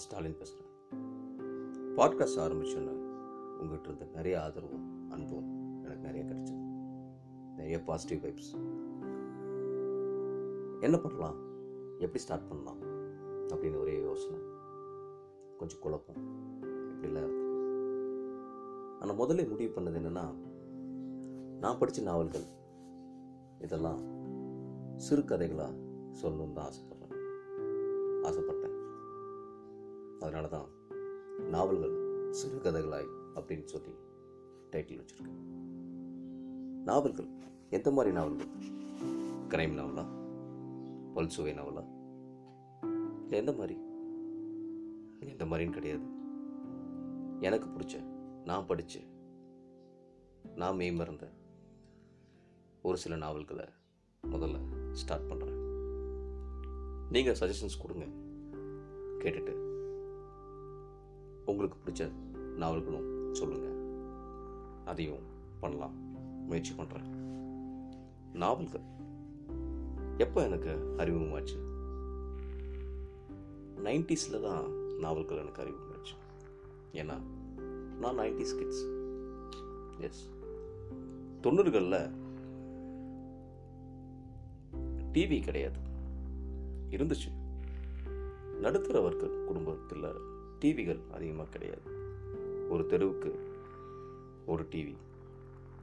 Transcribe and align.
நான் 0.00 0.08
ஸ்டாலின் 0.08 0.36
பேசுகிறேன் 0.36 0.68
பாட்காஸ்ட் 1.96 2.52
ஆரம்பிச்சோன்னே 2.52 3.12
உங்கள்கிட்ட 3.60 3.84
இருந்த 3.84 4.04
நிறைய 4.04 4.42
ஆதரவும் 4.42 5.10
அன்பும் 5.10 5.82
எனக்கு 5.84 6.12
நிறைய 6.12 6.24
கிடைச்சது. 6.24 6.60
நிறைய 7.56 7.82
பாசிட்டிவ் 7.82 8.30
வைப்ஸ் 8.30 8.52
என்ன 10.80 10.98
பண்ணலாம்? 10.98 11.36
எப்படி 11.98 12.18
ஸ்டார்ட் 12.18 12.48
பண்ணலாம்? 12.48 12.82
அப்படின்னு 13.48 13.80
ஒரே 13.80 14.00
யோசனை. 14.00 14.38
கொஞ்சம் 15.58 15.78
குழப்பம். 15.80 16.16
இப்படிலாம் 16.62 17.24
இருக்கு. 17.24 17.48
ஆனால் 19.00 19.16
முதல்ல 19.16 19.48
முடிவு 19.48 19.80
பண்ணது 19.80 19.94
என்னென்னா 20.02 20.34
நான் 21.58 21.78
படித்த 21.78 22.02
நாவல்கள் 22.02 22.44
இதெல்லாம் 23.58 24.02
சிறுகதைகளாக 25.10 25.74
சொல்லணும்னு 26.22 26.52
தான் 26.52 26.70
ஆசைப்பட்றேன். 26.70 27.14
ஆசைப்பட்டேன். 28.22 28.59
அதனால 30.20 30.48
தான் 30.48 30.68
நாவல்கள் 31.48 31.94
சிறுகதைகளாய் 32.30 33.08
அப்படின்னு 33.34 33.64
சொல்லி 33.64 33.94
டைட்டில் 34.70 35.00
வச்சுருக்கேன். 35.00 35.38
நாவல்கள் 36.84 37.28
எந்த 37.70 37.90
மாதிரி 37.90 38.14
நாவல்கள்? 38.14 38.48
கிரைம் 39.48 39.74
நாவலா 39.74 40.06
பல் 41.14 41.28
சுவை 41.28 41.52
நாவலா 41.52 41.84
இல்லை 43.22 43.38
எந்த 43.38 43.52
மாதிரி? 43.52 43.80
எந்த 45.20 45.44
மாதிரின்னு 45.44 45.72
கிடையாது. 45.72 46.02
எனக்கு 47.40 47.68
பிடிச்ச 47.68 48.04
நான் 48.44 48.66
படித்த 48.66 48.98
நான் 50.54 50.78
மெய்மறந்த 50.78 51.28
ஒரு 52.82 52.96
சில 52.96 53.16
நாவல்களை 53.16 53.64
முதல்ல 54.26 54.92
ஸ்டார்ட் 54.92 55.30
பண்ணுறேன் 55.30 55.58
நீங்கள் 57.10 57.36
சஜஷன்ஸ் 57.40 57.80
கொடுங்க. 57.80 58.04
கேட்டுட்டு 59.18 59.69
உங்களுக்கு 61.50 61.78
பிடிச்ச 61.78 62.10
நாவல்களும் 62.56 63.34
சொல்லுங்கள் 63.34 63.76
அதையும் 64.84 65.22
பண்ணலாம். 65.60 65.94
முயற்சி 66.46 66.72
பண்ணுறேன் 66.72 67.08
நாவல்கள். 68.34 68.80
எப்போ 70.18 70.42
எனக்கு 70.42 70.94
அறிமுகமாச்சு? 70.96 71.58
நைன்டிஸில் 73.84 74.42
தான் 74.42 74.70
நாவல்கள் 74.98 75.38
எனக்கு 75.38 75.62
அறிமுகமாச்சு. 75.62 76.16
ஏன்னா 76.92 77.18
நான் 77.98 78.18
நைன்டிஸ் 78.18 78.56
கிட்ஸ் 78.58 78.84
எஸ் 79.98 80.30
தொண்ணூறுகளில் 81.42 82.10
டிவி 85.12 85.42
கிடையாது. 85.42 85.78
இருந்துச்சு. 86.90 87.28
நடுத்தர 88.60 89.00
வர்க்க 89.00 89.26
குடும்பத்தில் 89.46 90.29
டிவிகள் 90.60 91.00
அதிகமாக 91.12 91.48
கிடையாது. 91.48 91.86
ஒரு 92.68 92.86
தெருவுக்கு 92.86 93.30
ஒரு 94.46 94.68
டிவி 94.70 94.94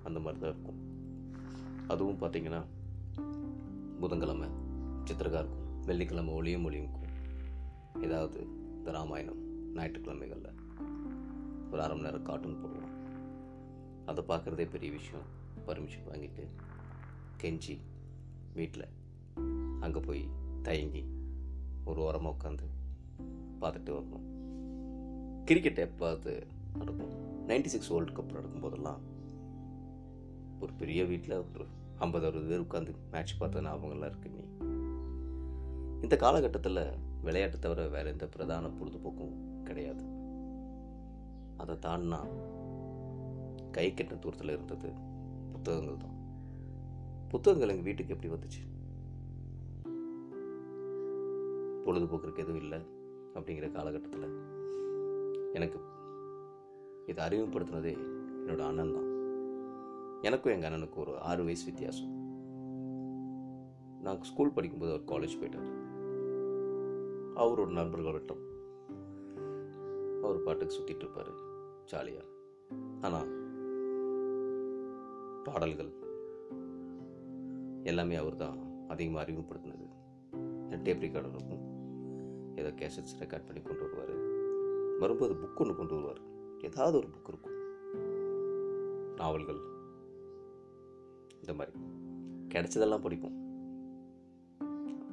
அந்த 0.03 0.19
மாதிரி 0.19 0.41
தான் 0.41 0.51
இருக்கும். 0.51 0.79
அதுவும் 1.87 2.19
பார்த்தீங்கன்னா 2.21 2.61
புதன்கிழமை 3.99 4.47
சித்திரகா 5.03 5.39
இருக்கும். 5.43 5.65
வெள்ளிக்கிழமை 5.85 6.33
ஒளியும் 6.33 6.63
ஒளியும் 6.63 6.87
இருக்கும். 6.87 7.15
ஏதாவது 8.01 8.39
இந்த 8.77 8.91
ராமாயணம் 8.91 9.41
ஞாயிற்றுக்கிழமைகளில் 9.73 10.55
ஒரு 11.71 11.81
அரை 11.81 11.95
மணி 11.95 12.07
நேரம் 12.07 12.21
கார்ட்டூன் 12.21 12.61
போடுவோம். 12.63 12.93
அதை 14.05 14.23
பார்க்குறதே 14.23 14.69
பெரிய 14.69 14.91
விஷயம். 14.91 15.27
பர்மிஷன் 15.67 16.09
வாங்கிட்டு 16.11 16.43
கெஞ்சி 17.43 17.77
வீட்டில் 18.53 18.87
அங்கே 19.79 19.99
போய் 19.99 20.23
தயங்கி 20.63 21.03
ஒரு 21.85 22.01
ஓரமாக 22.01 22.35
உட்காந்து 22.35 22.65
பார்த்துட்டு 23.61 23.91
வரணும். 23.97 24.25
கிரிக்கெட் 25.47 25.77
எப்பாவது 25.77 26.43
நடக்கும்? 26.73 27.11
நைன்டி 27.47 27.65
சிக்ஸ் 27.65 27.87
வேர்ல்டு 27.87 28.11
கப் 28.11 28.33
நடக்கும்போதெல்லாம் 28.33 28.99
ஒரு 30.59 30.73
பெரிய 30.73 31.05
வீட்டில் 31.05 31.43
ஒரு 31.53 31.65
ஐம்பது 31.97 32.25
அறுபது 32.25 32.47
பேர் 32.47 32.61
உட்காந்து 32.61 32.95
மேட்ச் 33.11 33.37
பார்த்த 33.37 33.61
ஞாபகங்கள்லாம் 33.61 34.05
இருக்கு 34.05 34.29
நீ. 34.29 34.39
இந்த 36.01 36.15
காலகட்டத்தில் 36.15 36.89
விளையாட்டு 37.21 37.59
தவிர 37.59 37.87
வேறு 37.87 38.09
எந்த 38.09 38.27
பிரதான 38.27 38.67
பொழுதுபோக்கும் 38.67 39.63
கிடையாது. 39.63 40.03
அதை 41.57 41.75
தாண்டினா 41.75 42.19
கை 43.71 43.93
கெட்ட 43.93 44.15
தூரத்தில் 44.15 44.49
இருந்தது 44.49 44.91
புத்தகங்கள் 45.51 45.97
தான். 45.97 46.15
புத்தகங்கள் 47.27 47.69
எங்கள் 47.69 47.85
வீட்டுக்கு 47.85 48.15
எப்படி 48.15 48.33
வந்துச்சு? 48.33 48.67
பொழுதுபோக்குறதுக்கு 51.85 52.37
எதுவும் 52.37 52.61
இல்லை 52.61 52.79
அப்படிங்கிற 53.33 53.71
காலகட்டத்தில். 53.71 54.65
எனக்கு 55.57 55.79
இதை 57.11 57.21
அறிமுகப்படுத்தினதே 57.25 57.93
என்னோட 58.41 58.61
அண்ணன் 58.69 58.95
தான். 58.95 59.09
எனக்கும் 60.27 60.53
எங்கள் 60.53 60.69
அண்ணனுக்கு 60.69 61.01
ஒரு 61.03 61.13
ஆறு 61.29 61.41
வயசு 61.47 61.65
வித்தியாசம். 61.69 62.13
நான் 64.05 64.23
ஸ்கூல் 64.29 64.55
படிக்கும்போது 64.57 64.93
அவர் 64.93 65.09
காலேஜ் 65.11 65.39
போயிட்டார். 65.39 65.71
அவரோட 67.43 67.71
நண்பர்கள்ட்டும் 67.79 68.43
அவர் 70.23 70.45
பாட்டுக்கு 70.45 70.75
சுற்றிட்டு 70.75 71.03
இருப்பார் 71.05 71.31
ஜாலியாக 71.91 72.27
ஆனால் 73.07 73.29
பாடல்கள் 75.47 75.91
எல்லாமே 77.91 78.15
அவர் 78.21 78.41
தான் 78.43 78.57
அதிகமாக 78.93 79.23
அறிமுகப்படுத்தினது. 79.23 79.85
டேப் 80.85 81.03
ரெக்கார்டர் 81.03 81.35
இருக்கும் 81.35 81.65
ஏதோ 82.61 82.71
கேசட்ஸ் 82.81 83.19
ரெக்கார்ட் 83.21 83.47
பண்ணி 83.47 83.61
கொண்டு 83.61 83.83
வருவார். 83.83 84.26
வரும்போது 84.99 85.33
புக் 85.33 85.55
ஒன்று 85.55 85.75
கொண்டு 85.75 85.93
வருவார். 85.95 86.21
ஏதாவது 86.61 86.97
ஒரு 86.97 87.07
புக் 87.07 87.27
இருக்கும். 87.27 87.55
நாவல்கள். 89.15 89.57
இந்த 91.39 91.53
மாதிரி. 91.53 91.79
கிடைச்சதெல்லாம் 92.47 93.01
படிப்போம். 93.01 93.45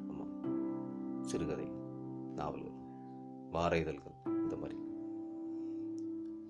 ஆமாம் 0.09 1.23
சிறுகதை 1.23 1.65
நாவல்கள் 2.35 2.73
வார 3.51 3.77
இதழ்கள் 3.77 4.11
இந்த 4.25 4.55
மாதிரி. 4.55 4.77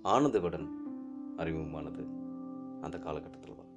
ஆனந்த 0.01 0.39
விடன் 0.39 0.87
அறிமுகமானது 1.37 2.07
அந்த 2.81 2.99
காலகட்டத்தில் 2.99 3.55
தான். 3.55 3.73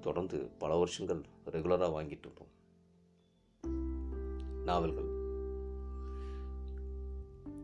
தொடர்ந்து 0.00 0.50
பல 0.58 0.76
வருஷங்கள் 0.76 1.20
ரெகுலராக 1.46 1.92
வாங்கிட்டு 2.00 2.26
இருப்போம். 2.26 2.50
நாவல்கள். 4.64 5.11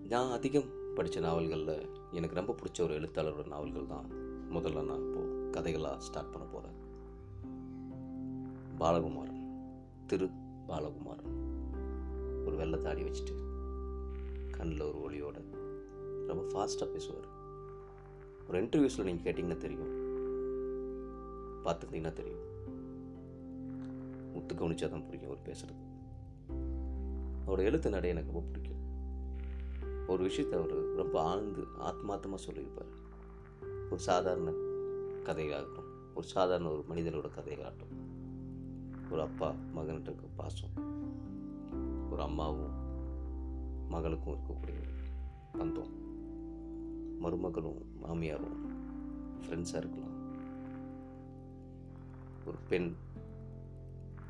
நான் 0.09 0.31
அதிகம் 0.31 0.95
படித்த 0.95 1.21
நாவல்களில் 1.21 1.91
எனக்கு 2.11 2.37
ரொம்ப 2.37 2.55
பிடிச்ச 2.55 2.83
ஒரு 2.83 2.95
எழுத்தாளரோட 2.95 3.47
நாவல்கள் 3.47 3.87
தான் 3.87 4.07
முதல்ல 4.51 4.85
நான் 4.85 5.01
இப்போது 5.01 5.51
கதைகளாக 5.53 5.99
ஸ்டார்ட் 5.99 6.33
பண்ண 6.33 6.47
போகிறேன் 6.49 6.77
பாலகுமாரன். 8.79 9.43
திரு 10.07 10.29
பாலகுமாரன். 10.69 11.37
ஒரு 12.47 12.57
வெள்ளை 12.57 12.81
தாடி 12.81 13.03
வச்சுட்டு 13.03 13.35
கண்ணில் 14.51 14.81
ஒரு 14.81 14.99
ஒளியோட 14.99 15.37
ரொம்ப 16.27 16.43
ஃபாஸ்ட்டாக 16.43 16.85
பேசுவார். 16.85 17.29
ஒரு 18.49 18.65
இன்டர்வியூஸில் 18.65 19.05
நீங்கள் 19.05 19.33
கேட்டிங்கன்னா 19.33 19.57
தெரியும். 19.57 19.93
பார்த்துருந்தீங்கன்னா 21.65 22.13
தெரியும். 22.13 22.47
முத்து 24.33 24.55
கவனிச்சா 24.55 24.89
தான் 24.89 25.05
பிடிக்கும் 25.05 25.31
அவர் 25.31 25.47
பேசுகிறது 25.47 25.87
அவரோட 27.47 27.59
எழுத்து 27.59 27.91
நடை 27.91 28.11
எனக்கு 28.11 28.33
ரொம்ப 28.33 28.49
பிடிக்கும். 28.49 28.88
ஒரு 30.09 30.23
விஷயத்தை 30.23 30.59
அவர் 30.59 30.95
ரொம்ப 30.95 31.23
ஆழ்ந்து 31.23 31.67
ஆத்மார்த்தமாக 31.81 32.35
சொல்லியிருப்பார். 32.35 32.93
ஒரு 33.91 33.99
சாதாரண 33.99 34.51
கதையாகட்டும் 35.25 35.89
ஒரு 36.15 36.27
சாதாரண 36.27 36.69
ஒரு 36.71 36.85
மனிதனோட 36.89 37.31
கதையாகட்டும். 37.39 37.95
ஒரு 39.11 39.23
அப்பா 39.23 39.55
மகன்கிட்ட 39.77 40.01
இருக்க 40.01 40.27
பாசம் 40.37 40.77
ஒரு 42.11 42.23
அம்மாவும் 42.23 42.87
மகளுக்கும் 43.89 44.35
இருக்கக்கூடிய 44.35 44.81
பந்தம். 45.59 45.93
மருமகளும் 47.21 47.83
மாமியாரும் 48.03 48.59
ஃப்ரெண்ட்ஸாக 49.43 49.77
இருக்கலாம். 49.77 50.17
ஒரு 52.47 52.57
பெண் 52.69 52.95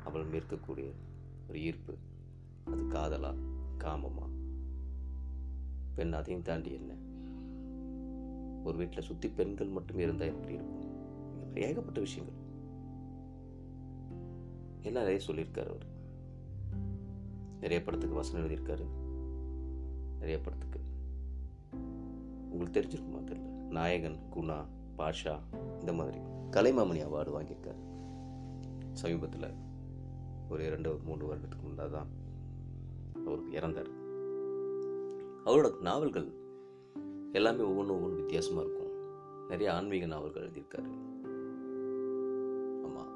அவள் 0.05 0.25
இருக்கக்கூடிய 0.25 0.91
ஒரு 1.49 1.61
ஈர்ப்பு 1.61 1.95
அது 2.65 2.87
காதலா 2.87 3.33
காமமாக 3.77 4.37
பெண் 5.99 6.13
அதையும் 6.13 6.41
தாண்டி 6.41 6.73
என்ன? 6.73 6.93
ஒரு 8.63 8.77
வீட்டில் 8.77 9.03
சுற்றி 9.03 9.29
பெண்கள் 9.29 9.67
மட்டுமே 9.67 10.03
இருந்தால் 10.03 10.27
எப்படி 10.27 10.53
இருக்கும்? 10.53 10.83
ஏகப்பட்ட 11.55 11.99
விஷயங்கள். 11.99 12.37
எல்லாம் 14.81 15.03
நிறைய 15.03 15.27
சொல்லியிருக்காரு 15.27 15.67
அவர். 15.67 15.85
நிறைய 17.59 17.83
படத்துக்கு 17.83 18.15
வசனம் 18.15 18.49
எழுதியிருக்காரு. 18.49 18.85
நிறைய 20.13 20.39
படத்துக்கு. 20.39 20.79
உங்களுக்கு 22.49 22.81
தெரிஞ்சிருக்குமா 22.81 23.19
தெரியல? 23.19 23.67
நாயகன் 23.69 24.17
குணா 24.35 24.65
பாஷா 24.97 25.39
இந்த 25.79 25.93
மாதிரி. 25.93 26.17
கலைமாமணி 26.51 27.07
அவார்டு 27.07 27.41
வாங்கியிருக்காரு. 27.41 27.79
சமீபத்தில் 28.93 29.53
ஒரு 30.49 30.65
இரண்டு 30.65 30.99
மூன்று 31.05 31.35
வருடத்துக்கு 31.35 31.67
முன்னாடி 31.67 31.89
தான் 31.89 32.07
அவர் 33.25 33.51
இறந்தார். 33.51 33.98
அவரோட 35.45 35.79
நாவல்கள் 35.79 36.33
எல்லாமே 37.31 37.61
ஒவ்வொன்றும் 37.61 37.95
ஒவ்வொன்றும் 37.95 38.19
வித்தியாசமாக 38.19 38.67
இருக்கும். 38.67 38.91
நிறைய 39.47 39.73
ஆன்மீக 39.73 40.05
நாவல்கள் 40.05 40.49
எழுதியிருக்காரு. 40.49 40.89
ஆமாம் 42.83 43.11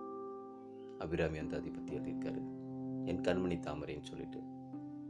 அபிராமி 0.99 1.37
அந்தாதி 1.37 1.69
பற்றி 1.69 1.97
எழுதியிருக்காரு. 1.97 2.41
என் 3.05 3.21
கண்மணி 3.21 3.59
தாமரைன்னு 3.59 4.03
சொல்லிட்டு 4.03 4.39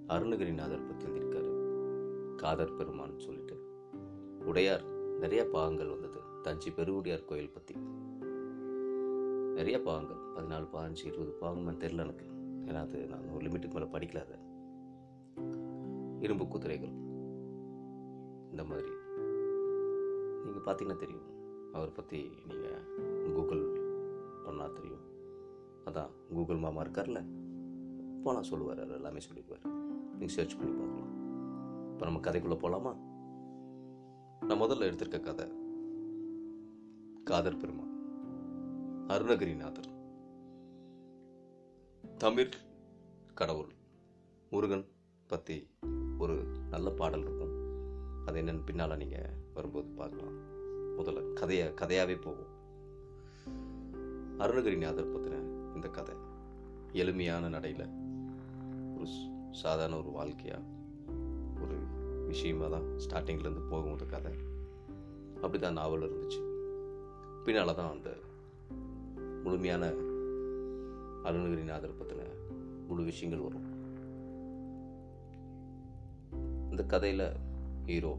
அருணகிரிநாதர் 0.08 0.88
பற்றி 0.88 1.08
எழுதியிருக்காரு. 1.08 1.52
காதர் 2.36 2.78
பெருமான்னு 2.78 3.20
சொல்லிட்டு. 3.20 3.72
உடையார் 4.46 4.86
நிறைய 5.20 5.48
பாகங்கள் 5.48 5.90
வந்தது. 5.90 6.20
தஞ்சை 6.42 6.72
பெருவுடையார் 6.72 7.26
கோயில் 7.26 7.54
பற்றி 7.54 7.76
நிறைய 9.56 9.82
பாகங்கள். 9.82 10.22
பதினாலு 10.36 10.68
பதினஞ்சு 10.74 11.06
இருபது 11.06 11.32
பாகங்கள் 11.32 11.90
தெரில 11.90 11.98
எனக்கு. 11.98 12.26
ஏன்னா 12.66 12.76
அது 12.76 13.08
நான் 13.08 13.30
ஒரு 13.30 13.48
லிமிட்டுக்கு 13.48 13.74
மேலே 13.74 13.86
படிக்கல 13.86 14.26
அதை. 14.26 14.38
இரும்பு 16.20 16.48
குதிரைகள். 16.48 17.03
இந்த 18.54 18.64
மாதிரி. 18.72 18.92
நீங்கள் 20.44 20.66
பார்த்தீங்கன்னா 20.66 20.98
தெரியும். 21.04 21.28
அவரை 21.76 21.94
பற்றி 22.00 22.20
நீங்கள் 22.48 22.84
கூகுள் 23.36 23.64
பண்ணால் 24.46 24.76
தெரியும். 24.80 25.06
அதான் 25.88 26.12
கூகுள் 26.34 26.64
மாமா 26.66 26.82
இருக்கார்ல? 26.84 27.22
போனால் 28.26 28.50
சொல்லுவார் 28.50 28.82
அவர் 28.84 29.00
எல்லாமே 29.00 29.22
சொல்லிடுவார். 29.28 29.66
நீங்கள் 30.12 30.36
சர்ச் 30.36 30.58
பண்ணி 30.60 30.74
பார்க்கலாம். 30.82 31.12
இப்போ 31.92 32.06
நம்ம 32.10 32.22
கதைக்குள்ளே 32.28 32.60
போகலாமா 32.64 32.94
நான் 34.48 34.62
முதல்ல 34.62 34.88
எடுத்திருக்க 34.90 35.20
கதை 35.20 35.48
காதர் 37.30 37.60
பெருமா 37.62 37.86
அருணகிரிநாதர். 39.14 39.90
தமிழ் 42.24 42.54
கடவுள். 43.40 43.72
முருகன் 44.50 44.86
பற்றி 45.32 45.58
ஒரு 46.24 46.36
நல்ல 46.70 46.88
பாடல் 47.00 47.24
இருக்கும். 47.26 47.43
அது 48.26 48.42
என்னன்னு 48.42 48.66
பின்னால் 48.66 48.98
நீங்கள் 48.98 49.30
வரும்போது 49.54 49.88
பார்க்கலாம். 49.88 50.36
முதல்ல 50.98 51.34
கதையை 51.34 51.68
கதையாகவே 51.68 52.22
போகும் 52.22 52.52
அருணகிரிநாதர் 54.38 55.14
பற்றின 55.14 55.40
இந்த 55.76 55.88
கதை. 55.88 56.16
எளிமையான 56.94 57.50
நடையில் 57.50 57.88
ஒரு 58.96 59.06
சாதாரண 59.52 59.98
ஒரு 59.98 60.10
வாழ்க்கையாக 60.10 60.62
ஒரு 61.62 61.76
விஷயமா 62.28 62.68
தான் 62.68 62.84
ஸ்டார்டிங்லேருந்து 62.84 63.70
போகும் 63.70 63.92
இந்த 63.92 64.06
கதை. 64.06 64.32
அப்படி 65.36 65.60
தான் 65.60 65.74
நாவல் 65.74 66.02
இருந்துச்சு. 66.02 66.42
பின்னால் 67.44 67.76
தான் 67.76 67.92
அந்த 67.92 68.18
முழுமையான 69.44 69.86
அருணகிரிநாதர் 71.24 72.00
பற்றின 72.00 72.22
முழு 72.88 73.04
விஷயங்கள் 73.04 73.44
வரும். 73.44 73.72
இந்த 76.70 76.84
கதையில் 76.84 77.43
ஹீரோ 77.86 78.18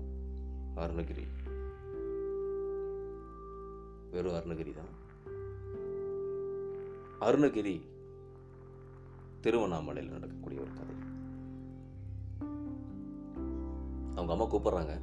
அருணகிரி. 0.76 1.26
வெறும் 4.10 4.32
அருணகிரி 4.32 4.74
தான். 4.74 4.92
அருணகிரி 7.20 7.80
திருவண்ணாமலையில் 9.40 10.12
நடக்கக்கூடிய 10.12 10.60
ஒரு 10.60 10.70
கதை. 10.70 10.96
அவங்க 14.14 14.32
அம்மா 14.32 14.44
கூப்பிடுறாங்க. 14.44 15.00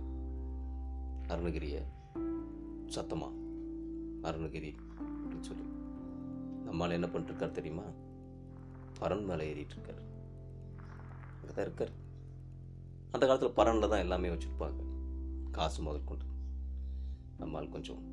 அருணகிரிய 1.27 1.83
சத்தமா 2.85 3.31
அருணகிரி 4.23 4.75
அப்படின்னு 5.03 5.39
சொல்லி. 5.39 5.63
நம்மால் 6.65 6.91
என்ன 6.91 7.07
பண்ணிட்டுருக்காரு 7.07 7.51
தெரியுமா? 7.51 7.83
பரன் 8.99 9.25
மேலே 9.25 9.47
ஏறிட்டு 9.47 9.73
இருக்கார். 9.73 10.01
அங்கே 11.41 11.53
தான் 11.55 11.65
இருக்கார். 11.65 12.00
அந்த 13.11 13.25
காலத்தில் 13.25 13.55
பரனில் 13.55 13.89
தான் 13.89 13.99
எல்லாமே 13.99 14.29
வச்சுருப்பாங்க. 14.29 14.83
காசு 15.51 15.81
முதல் 15.81 16.03
கொண்டு. 16.03 16.25
நம்மால் 17.37 17.69
கொஞ்சம் 17.69 18.03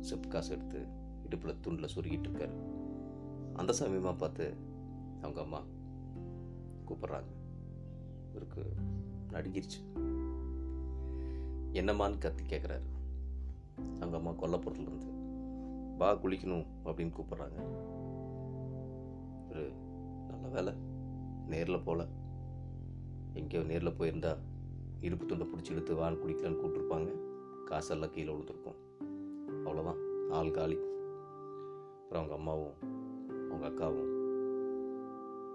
செப் 0.00 0.28
காசு 0.28 0.54
எடுத்து 0.54 0.86
இடுப்பில் 1.24 1.60
துண்டில் 1.62 1.88
சொருகிட்டு 1.94 2.26
இருக்காரு. 2.28 2.54
அந்த 3.54 3.72
சமயமாக 3.72 4.14
பார்த்து 4.14 4.54
அவங்க 5.22 5.40
அம்மா 5.40 5.62
கூப்பிட்றாங்க. 6.88 7.30
இவருக்கு 8.30 8.74
நடுங்கிருச்சு. 9.30 10.04
என்னம்மான்னு 11.72 12.18
கத்தி 12.18 12.44
கேட்குறாரு 12.44 12.86
அவங்க 14.00 14.16
அம்மா 14.16 14.30
கொல்லப்புறத்துலேருந்து 14.30 15.14
வா 15.96 16.14
குளிக்கணும் 16.14 16.66
அப்படின்னு 16.84 17.12
கூப்பிட்றாங்க. 17.12 17.64
ஒரு 19.48 19.72
நல்ல 20.28 20.48
வேலை. 20.48 20.72
நேரில் 21.46 21.80
போகல 21.80 22.08
எங்கேயோ 23.36 23.64
நேரில் 23.64 23.96
போயிருந்தா 23.98 24.36
இடுப்பு 25.00 25.26
துண்டை 25.26 25.46
பிடிச்சி 25.46 25.70
இழுத்து 25.70 25.94
வான் 25.94 26.20
குடிக்கலான்னு 26.22 26.60
கூப்பிட்டுருப்பாங்க. 26.60 27.10
காசெல்லாம் 27.64 28.10
கீழே 28.10 28.32
விழுந்துருக்கும். 28.32 28.76
அவ்வளோதான் 29.64 30.00
ஆள் 30.30 30.50
காலி. 30.50 30.76
அப்புறம் 32.02 32.24
அவங்க 32.24 32.34
அம்மாவும் 32.34 32.76
அவங்க 33.50 33.66
அக்காவும். 33.68 34.12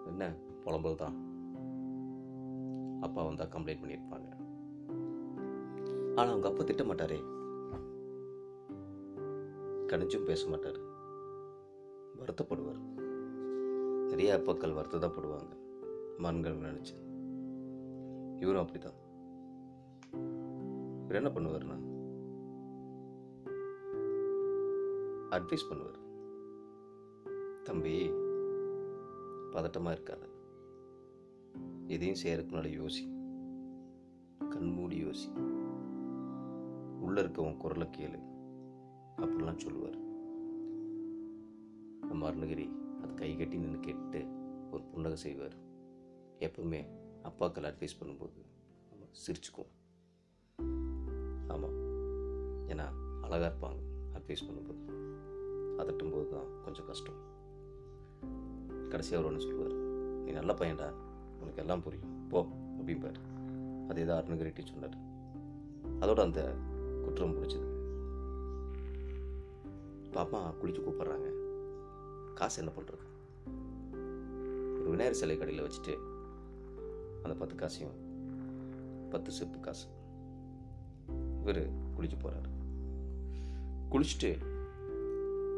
என்ன? 0.06 0.36
புலம்பல் 0.66 0.96
தான். 0.96 1.16
அப்பா 3.02 3.24
வந்தால் 3.24 3.48
கம்ப்ளைண்ட் 3.48 3.84
பண்ணியிருப்பாங்க 3.84 4.30
ஆனால் 6.16 6.32
அவங்க 6.32 6.48
அப்பா 6.48 6.64
திட்ட 6.64 6.84
மாட்டாரே. 6.84 7.20
கணிச்சும் 9.88 10.24
பேச 10.24 10.48
மாட்டார். 10.48 10.80
வருத்தப்படுவார். 12.20 12.82
நிறைய 14.08 14.38
அப்பாக்கள் 14.38 14.78
வருத்தப்படுவாங்க 14.80 15.54
மண்கள் 16.18 16.58
நினச்சி. 16.58 17.11
இவரும் 18.42 18.68
அப்படிதான். 18.68 19.00
இவர் 21.02 21.16
என்ன 21.16 21.30
பண்ணுவார்னா 21.30 21.90
அட்வைஸ் 25.30 25.68
பண்ணுவார். 25.72 26.00
தம்பி 27.64 28.10
பதட்டமாக 29.52 29.96
இருக்காத. 29.96 30.30
எதையும் 31.88 32.18
செய்யறதுக்கு 32.24 32.52
முன்னாடி 32.52 32.82
யோசி. 32.82 33.20
கண்மூடி 34.50 35.04
யோசி. 35.04 35.38
உள்ள 37.00 37.20
இருக்க 37.20 37.42
உன் 37.42 37.58
குரலை 37.58 37.88
கேளு. 37.98 38.20
அப்படிலாம் 39.18 39.58
சொல்லுவார். 39.58 39.98
நம்ம 42.08 42.32
அருணகிரி 42.32 42.72
அது 43.02 43.14
கை 43.14 43.38
கட்டி 43.38 43.58
நின்று 43.58 43.80
கேட்டு 43.80 44.26
ஒரு 44.72 44.84
புன்னகை 44.84 45.18
செய்வார். 45.18 45.56
எப்பவுமே 46.40 46.86
அப்பாக்கள் 47.30 47.68
அட்வைஸ் 47.70 48.00
பண்ணும்போது 48.00 48.40
நம்ம 48.90 49.08
சிரிச்சுக்குவோம். 49.24 49.72
ஆமாம் 51.48 51.78
ஏன்னா 52.68 52.86
அழகாக 53.22 53.50
இருப்பாங்க 53.52 53.82
அட்வைஸ் 54.18 54.46
பண்ணும்போது. 54.48 54.82
அதட்டும் 55.82 56.14
போது 56.14 56.28
தான் 56.30 56.50
கொஞ்சம் 56.64 56.86
கஷ்டம். 56.86 57.20
கடைசியாக 58.90 59.20
அவர் 59.20 59.30
ஒன்று 59.32 59.46
சொல்லுவார் 59.46 59.76
நீ 60.26 60.32
நல்ல 60.32 60.54
பையன்டா 60.54 60.90
உனக்கு 61.42 61.62
எல்லாம் 61.62 61.84
புரியும். 61.84 62.28
போ 62.30 62.40
அப்படிம்பார். 62.80 63.20
அதே 63.90 64.06
தான் 64.06 64.20
அருணகிரிட்டி 64.22 64.66
சொன்னார். 64.66 64.98
அதோட 66.04 66.20
அந்த 66.20 66.42
குற்றம் 67.06 67.36
பிடிச்சது 67.38 67.68
பாப்பா 70.16 70.40
குளிச்சு 70.62 70.82
கூப்பிட்றாங்க. 70.86 71.30
காசு 72.40 72.58
என்ன 72.62 72.72
பண்ணுறது 72.78 73.06
ஒரு 74.80 74.90
விநாயகர் 74.90 75.20
சிலை 75.20 75.38
கடையில் 75.38 75.66
வச்சுட்டு 75.66 75.94
அந்த 77.24 77.38
பத்து 77.38 77.56
காசையும் 77.56 77.96
பத்து 79.10 79.32
செப்பு 79.32 79.60
காசு 79.60 79.88
இவர் 81.42 81.70
குளிச்சு 81.98 82.18
போகிறாரு 82.22 82.50
குளிச்சுட்டு 83.92 84.38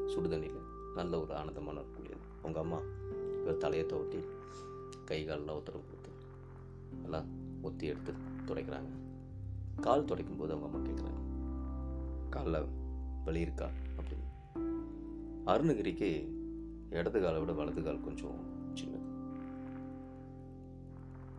சுடு 0.07 0.29
தண்ணியில் 0.29 0.61
நல்ல 0.95 1.21
ஒரு 1.21 1.35
ஆனந்தமான 1.35 1.79
ஒரு 1.79 1.91
குளியல். 1.95 2.17
உங்கள் 2.41 2.61
அம்மா 2.61 2.79
இவர் 3.41 3.57
தலையை 3.57 3.87
துவட்டி 3.87 4.23
கை 5.05 5.25
காலெல்லாம் 5.25 5.55
உத்தரவு 5.55 5.83
கொடுத்து 5.83 6.09
எல்லாம் 7.03 7.25
ஒத்தி 7.61 7.85
எடுத்து 7.85 8.13
துடைக்கிறாங்க. 8.47 8.89
கால் 9.81 10.05
துடைக்கும் 10.05 10.37
போது 10.37 10.53
அவங்க 10.53 10.77
அம்மா 10.77 10.89
கேட்குறாங்க 10.89 11.21
காலில் 12.29 12.67
வலி 13.25 13.39
இருக்கா? 13.39 13.69
அப்படின்னு. 13.97 14.31
அருணகிரிக்கு 15.45 16.31
இடது 16.89 17.21
காலை 17.21 17.39
விட 17.39 17.51
வலது 17.51 17.83
கால் 17.83 18.03
கொஞ்சம் 18.03 18.52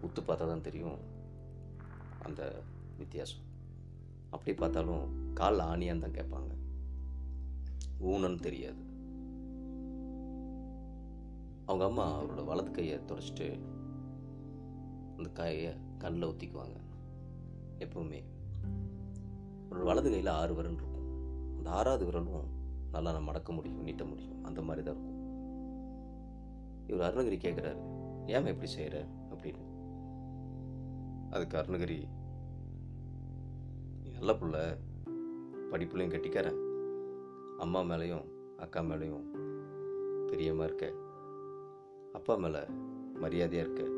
உத்து 0.04 0.20
பார்த்தா 0.20 0.46
தான் 0.46 0.60
தெரியும் 0.60 0.96
அந்த 2.22 2.62
வித்தியாசம். 2.98 3.42
அப்படி 4.30 4.56
பார்த்தாலும் 4.56 5.32
காலில் 5.32 5.60
ஆணியான்னு 5.60 5.98
தான் 5.98 6.10
கேட்பாங்க. 6.10 6.52
ஊனன்னு 8.04 8.40
தெரியாது. 8.40 8.82
அவங்க 11.64 11.84
அம்மா 11.84 12.22
அவரோட 12.22 12.44
வலது 12.44 12.70
கையை 12.70 12.98
தொடச்சிட்டு 12.98 13.58
அந்த 15.16 15.30
கையை 15.32 15.72
கண்ணில் 15.98 16.28
ஊற்றிக்குவாங்க 16.28 16.76
எப்பவுமே. 17.78 18.22
அவரோட 19.70 19.84
வலது 19.84 20.10
கையில் 20.10 20.26
ஆறு 20.26 20.54
விரல் 20.54 20.72
இருக்கும். 20.72 21.56
அந்த 21.56 21.70
ஆறாவது 21.70 22.04
விரலும் 22.04 22.48
நல்லா 22.90 23.10
நம்ம 23.12 23.26
மடக்க 23.26 23.52
முடியும் 23.52 23.82
நீட்ட 23.82 24.04
முடியும். 24.04 24.44
அந்த 24.44 24.62
மாதிரி 24.62 24.84
தான் 24.84 24.94
இருக்கும். 24.94 25.22
இவர் 26.86 27.14
அருணகிரி 27.14 27.36
கேட்குறாரு 27.36 28.02
ஏன் 28.26 28.46
இப்படி 28.46 28.70
செய்கிற 28.70 29.06
அப்படின்னு. 29.30 29.72
அதுக்கு 31.34 31.58
அருணகிரி 31.58 32.08
நல்ல 34.12 34.32
புள்ள. 34.32 34.76
படிப்புலையும் 35.70 36.10
கட்டிக்காரன். 36.10 36.58
அம்மா 37.58 37.80
மேலேயும் 37.80 38.24
அக்கா 38.56 38.80
மேலேயும் 38.80 39.24
பிரியமாக 40.26 40.64
இருக்க. 40.64 40.92
அப்பா 42.12 42.34
மேலே 42.34 42.58
மரியாதையாக 43.14 43.70
இருக்க. 43.70 43.92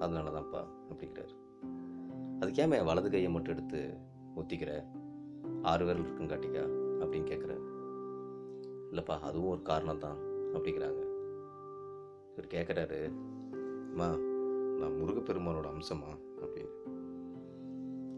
அதனால 0.00 0.30
தான்ப்பா 0.30 0.64
அப்படிங்கிறார். 0.90 1.34
அதுக்கு 2.40 2.62
ஏன் 2.62 2.84
வலது 2.84 3.10
கையை 3.10 3.30
மட்டும் 3.30 3.52
எடுத்து 3.52 3.96
ஒத்திக்கிற? 4.36 4.86
ஆறு 5.62 5.84
விரல் 5.84 6.02
இருக்கும் 6.02 6.28
காட்டிக்கா 6.28 6.64
அப்படின்னு 7.04 7.30
கேட்குறாரு 7.32 7.64
இல்லைப்பா 8.92 9.20
அதுவும் 9.20 9.50
ஒரு 9.50 9.62
காரணம் 9.62 9.98
தான் 9.98 10.16
அப்படிங்கிறாங்க. 10.54 11.02
இவர் 12.32 12.50
கேட்குறாரு 12.50 13.06
அம்மா 13.90 14.08
நான் 14.78 14.92
முருகப்பெருமானோட 14.92 15.66
அம்சமா 15.66 16.26
அப்படின்னு 16.40 16.76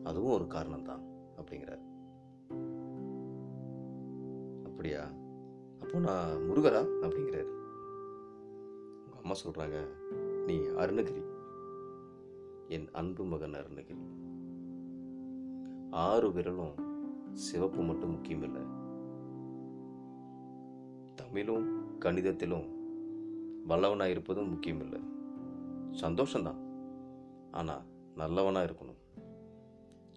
அதுவும் 0.04 0.32
ஒரு 0.32 0.46
காரணம் 0.46 0.82
தான் 0.82 1.02
அப்படிங்கிறார். 1.36 1.82
அப்படியா? 4.64 5.10
அப்போ 5.80 5.98
நான் 5.98 6.42
முருகரா? 6.42 6.82
அப்படிங்கிறாரு. 7.02 7.50
உங்க 9.04 9.16
அம்மா 9.16 9.34
சொல்றாங்க 9.44 9.86
நீ 10.46 10.56
அருணகிரி. 10.56 11.22
என் 12.68 12.88
அன்பு 12.92 13.24
மகன் 13.24 13.52
அருணகிரி. 13.52 14.04
ஆறு 15.90 16.28
விரலும் 16.28 16.74
சிவப்பு 17.32 17.82
மட்டும் 17.82 18.10
முக்கியம் 18.10 18.42
இல்லை 18.42 18.62
தமிழும் 21.14 21.98
கணிதத்திலும் 21.98 22.68
வல்லவனாக 23.68 24.10
இருப்பதும் 24.10 24.48
முக்கியம் 24.48 24.80
இல்லை 24.80 25.00
சந்தோஷம்தான். 25.90 26.68
ஆனால் 27.50 27.82
நல்லவனாக 28.20 28.66
இருக்கணும். 28.66 28.98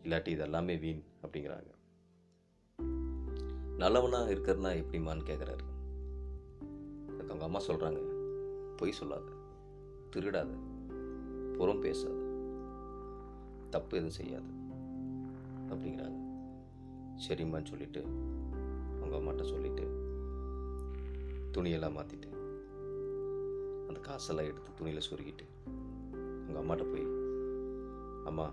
இல்லாட்டி 0.04 0.32
இதெல்லாமே 0.36 0.80
வீண் 0.80 1.04
அப்படிங்கிறாங்க. 1.22 1.70
நல்லவனாக 3.78 4.34
இருக்கிறனா 4.34 4.72
எப்படிமான்னு 4.82 5.26
கேட்குறாரு 5.30 5.64
அதுக்கு 7.08 7.34
அவங்க 7.34 7.44
அம்மா 7.44 7.62
சொல்கிறாங்க 7.62 8.02
பொய் 8.78 8.92
சொல்லாத 8.92 9.24
திருடாத 10.16 10.48
புறம் 11.54 11.80
பேசாத 11.80 12.14
தப்பு 13.70 13.98
எதுவும் 13.98 14.10
செய்யாது 14.10 14.50
அப்படிங்கிறாங்க. 15.70 16.20
சரிம்மான்னு 17.28 17.66
சொல்லிட்டு 17.66 18.04
அவங்க 19.02 19.16
அம்மாட்ட 19.18 19.44
சொல்லிட்டு 19.44 19.86
துணியெல்லாம் 21.52 21.98
மாற்றிட்டு 21.98 22.30
அந்த 23.88 24.00
காசெல்லாம் 24.02 24.46
எடுத்து 24.46 24.70
துணியில் 24.76 25.10
சொருகிட்டு 25.12 25.46
உங்கள் 26.48 26.64
அம்மாட்ட 26.64 26.92
போய் 26.92 27.12
அம்மா 28.24 28.48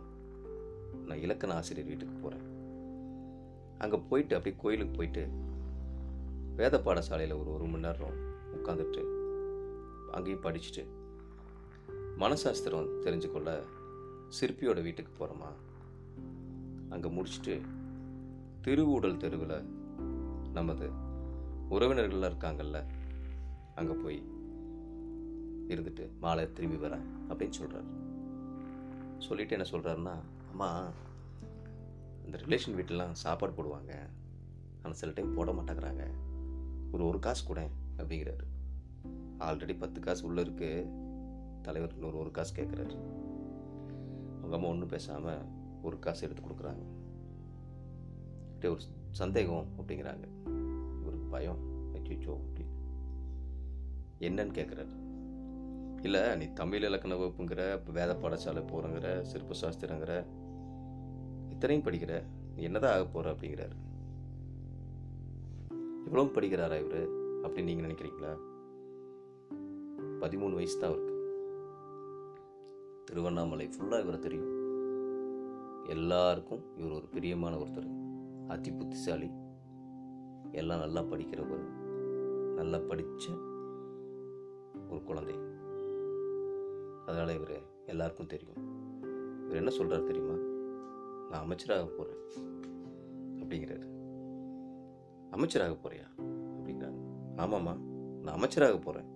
நான் 1.07 1.19
இலக்கண 1.19 1.55
ஆசிரியர் 1.55 1.89
வீட்டுக்கு 1.89 2.17
போகிறேன் 2.17 2.47
அங்கே 3.79 3.99
போயிட்டு 4.09 4.37
அப்படியே 4.37 4.57
கோயிலுக்கு 4.57 4.97
போயிட்டு 4.97 5.23
வேத 6.55 6.79
பாடசாலையில் 6.79 7.39
ஒரு 7.39 7.51
ஒரு 7.53 7.65
மணி 7.65 7.87
நேரம் 7.87 8.17
உட்காந்துட்டு 8.57 9.03
அங்கேயும் 10.13 10.45
படிச்சுட்டு 10.45 10.85
மனசாஸ்திரம் 12.19 12.91
தெரிஞ்சுக்கொள்ள 13.05 13.51
சிற்பியோட 14.41 14.81
வீட்டுக்கு 14.83 15.13
போகிறோமா 15.13 15.51
அங்கே 16.89 17.09
முடிச்சுட்டு 17.09 17.55
திருவூடல் 18.61 19.17
தெருவில் 19.17 19.57
நமது 20.53 20.87
உறவினர்கள்லாம் 21.71 22.31
இருக்காங்கல்ல 22.33 22.79
அங்கே 23.75 23.97
போய் 24.03 24.21
இருந்துட்டு 25.69 26.07
மாலை 26.21 26.45
திரும்பி 26.53 26.79
வரேன் 26.87 27.07
அப்படின்னு 27.29 27.59
சொல்கிறாரு 27.61 27.89
சொல்லிட்டு 29.21 29.59
என்ன 29.59 29.69
சொல்கிறாருன்னா 29.71 30.19
அம்மா 30.51 30.89
இந்த 32.25 32.39
ரிலேஷன் 32.39 32.71
வீட்டிலலாம் 32.71 33.13
சாப்பாடு 33.13 33.53
போடுவாங்க. 33.53 33.95
ஆனால் 34.83 34.97
சில 34.97 35.13
டைம் 35.15 35.35
போட 35.35 35.53
மாட்டேங்கிறாங்க. 35.53 36.11
ஒரு 36.93 37.07
ஒரு 37.07 37.19
காசு 37.19 37.45
கூட 37.45 37.69
அப்படிங்கிறாரு. 37.97 38.47
ஆல்ரெடி 39.39 39.79
பத்து 39.79 40.01
காசு 40.01 40.27
உள்ளே 40.27 40.43
இருக்குது 40.43 40.91
தலைவர் 41.63 41.93
இன்னொரு 41.93 42.19
ஒரு 42.19 42.31
காசு 42.31 42.63
கேட்குறாரு 42.63 42.99
அவங்க 44.39 44.57
அம்மா 44.57 44.69
ஒன்றும் 44.69 44.89
பேசாமல் 44.89 45.45
ஒரு 45.83 45.99
காசு 45.99 46.29
எடுத்து 46.29 46.43
கொடுக்குறாங்க. 46.43 46.83
அப்படியே 48.55 48.73
ஒரு 48.73 48.81
சந்தேகம் 49.11 49.67
அப்படிங்கிறாங்க. 49.79 50.29
இவருக்கு 51.01 51.27
பயம். 51.31 51.69
அச்சோ 51.95 52.37
அப்படின்னு. 52.37 52.79
என்னன்னு 54.21 54.53
கேட்குறாரு 54.53 55.10
இல்லை 56.03 56.37
நீ 56.37 56.45
தமிழ் 56.53 56.85
இலக்கண 56.85 57.15
வகுப்புங்கிற 57.15 57.93
வேத 57.93 58.17
பாடசாலை 58.23 58.65
போகிறங்கிற 58.65 59.21
சிற்ப 59.21 59.55
சாஸ்திரங்கிற 59.61 60.27
இத்தனையும் 61.51 61.87
படிக்கிற 61.87 62.23
நீ 62.57 62.63
என்னதான் 62.63 62.93
ஆக 62.93 63.05
போகிற 63.05 63.33
அப்படிங்கிறாரு. 63.33 63.77
இவ்வளவு 66.05 66.33
படிக்கிறாரா 66.35 66.85
இவர் 66.85 67.11
அப்படின்னு 67.43 67.63
நீங்கள் 67.63 67.91
நினைக்கிறீங்களா? 67.91 68.37
பதிமூணு 70.21 70.55
வயசு 70.55 70.79
தான் 70.79 70.91
அவருக்கு. 70.91 71.15
திருவண்ணாமலை 73.05 73.69
ஃபுல்லாக 73.69 74.01
இவரை 74.01 74.19
தெரியும். 74.19 74.59
எல்லாருக்கும் 75.87 76.77
இவர் 76.77 76.93
ஒரு 76.93 77.07
பிரியமான 77.07 77.57
ஒருத்தர். 77.57 77.91
அதி 78.49 78.73
புத்திசாலி 78.73 79.31
எல்லாம் 80.53 80.79
நல்லா 80.79 81.03
படிக்கிறவர். 81.03 81.65
நல்லா 82.55 82.79
படித்த 82.79 83.33
ஒரு 84.91 85.03
குழந்தை. 85.03 85.59
அதனால் 87.11 87.35
இவர் 87.35 87.63
எல்லாருக்கும் 87.87 88.27
தெரியும். 88.27 88.59
இவர் 89.45 89.57
என்ன 89.57 89.71
சொல்கிறார் 89.71 90.03
தெரியுமா? 90.03 90.35
நான் 91.31 91.41
அமைச்சராக 91.41 91.85
போகிறேன் 91.85 92.23
அப்படிங்கிறாரு. 93.35 93.87
அமைச்சராக 95.31 95.73
போறியா? 95.73 96.09
அப்படிங்கிறாங்க 96.59 96.99
ஆமாம்மா 97.37 97.77
நான் 98.23 98.35
அமைச்சராக 98.35 98.77
போகிறேன் 98.77 99.09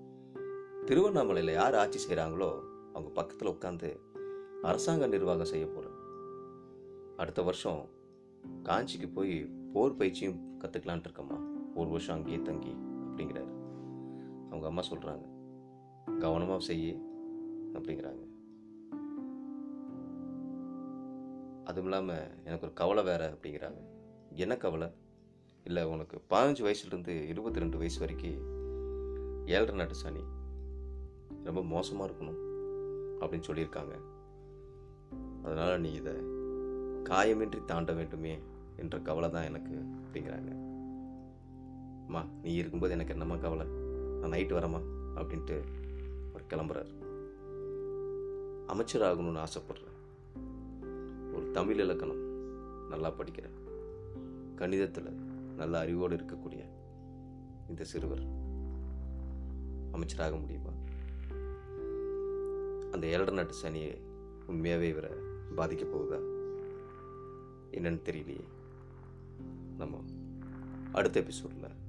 திருவண்ணாமலையில் 0.84 1.54
யார் 1.54 1.74
ஆட்சி 1.74 1.98
செய்கிறாங்களோ 1.98 2.52
அவங்க 2.92 3.10
பக்கத்தில் 3.14 3.48
உட்காந்து 3.48 3.98
அரசாங்க 4.62 5.06
நிர்வாகம் 5.06 5.44
செய்ய 5.44 5.66
போகிறேன் 5.66 5.92
அடுத்த 7.16 7.42
வருஷம் 7.42 7.88
காஞ்சிக்கு 8.62 9.12
போய் 9.14 9.48
போர் 9.72 9.96
பயிற்சியும் 9.96 10.58
கற்றுக்கலான்ட்டு 10.58 11.04
இருக்கம்மா. 11.08 11.38
ஒரு 11.74 11.90
வருஷம் 11.90 12.16
அங்கேயே 12.16 12.42
தங்கி 12.42 12.76
அப்படிங்கிறாரு. 13.06 13.52
அவங்க 14.46 14.66
அம்மா 14.66 14.82
சொல்கிறாங்க 14.90 15.24
கவனமாக 16.18 16.60
செய்ய 16.60 16.96
அப்படிங்கிறாங்க. 17.74 18.22
அதுவும் 21.64 21.90
இல்லாமல் 21.90 22.30
எனக்கு 22.44 22.66
ஒரு 22.66 22.74
கவலை 22.74 23.04
வேற 23.04 23.32
அப்படிங்கிறாங்க. 23.32 23.80
என்ன 24.30 24.56
கவலை? 24.56 24.88
இல்லை 25.64 25.84
உனக்கு 25.84 26.22
பதினஞ்சு 26.30 26.64
வயசுலேருந்து 26.66 27.08
இருபத்தி 27.08 27.58
ரெண்டு 27.58 27.76
வயசு 27.76 27.98
வரைக்கும் 27.98 28.52
ஏழரை 29.46 29.74
நாட்டு 29.74 29.94
சனி 29.94 30.20
ரொம்ப 31.44 31.64
மோசமாக 31.64 32.10
இருக்கணும் 32.10 32.42
அப்படின்னு 33.20 33.42
சொல்லியிருக்காங்க. 33.46 34.00
அதனால் 35.44 35.80
நீ 35.80 35.92
இதை 35.92 36.12
காயமின்றி 37.04 37.64
தாண்ட 37.64 37.92
வேண்டுமே 37.92 38.38
என்ற 38.76 38.98
கவலை 38.98 39.30
தான் 39.30 39.44
எனக்கு 39.44 39.74
அப்படிங்கிறாங்க. 39.74 40.50
அம்மா 42.06 42.24
நீ 42.42 42.54
இருக்கும்போது 42.54 42.92
எனக்கு 42.92 43.12
என்னம்மா 43.12 43.36
கவலை? 43.36 43.66
நான் 43.66 44.30
நைட்டு 44.30 44.52
வரேம்மா 44.52 44.80
அப்படின்ட்டு 45.14 45.62
அவர் 46.28 46.48
கிளம்புறாரு. 46.48 47.03
அமைச்சர் 48.66 49.02
ஆகணும்னு 49.02 49.44
ஆசைப்படுறேன். 49.44 49.92
ஒரு 51.34 51.50
தமிழ் 51.52 51.80
இலக்கணம் 51.80 52.22
நல்லா 52.88 53.10
படிக்கிறேன் 53.10 53.62
கணிதத்தில் 54.56 55.12
நல்ல 55.56 55.78
அறிவோடு 55.78 56.16
இருக்கக்கூடிய 56.16 56.68
இந்த 57.68 57.84
சிறுவர் 57.84 58.22
அமைச்சராக 59.92 60.36
முடியுமா? 60.36 60.70
அந்த 62.92 63.06
ஏழரை 63.06 63.34
நாட்டு 63.34 63.54
சனியை 63.62 63.98
உண்மையாகவே 64.46 64.88
இவரை 64.88 65.10
பாதிக்க 65.56 65.84
போகுதா? 65.84 66.18
என்னன்னு 67.70 68.00
தெரியலையே. 68.04 68.44
நம்ம 69.78 70.04
அடுத்த 70.92 71.20
எபிசோடில் 71.20 71.82